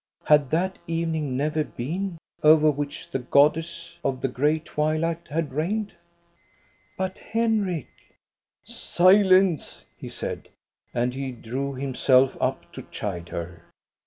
Had 0.23 0.49
that 0.49 0.79
evening 0.87 1.37
never 1.37 1.63
been, 1.63 2.17
over 2.41 2.71
which 2.71 3.11
the 3.11 3.19
goddess 3.19 3.99
of 4.03 4.19
the 4.19 4.27
gray 4.27 4.57
twilight 4.57 5.27
had 5.29 5.53
reigned?" 5.53 5.93
But, 6.97 7.19
Henrik 7.19 7.87
—""Silence!" 8.63 9.85
he 9.99 10.09
said. 10.09 10.49
And 10.91 11.13
he 11.13 11.31
drew 11.31 11.75
himself 11.75 12.35
up 12.41 12.71
to 12.71 12.81
chide 12.89 13.29
her. 13.29 13.61